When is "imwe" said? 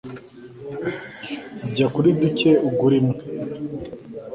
3.01-3.15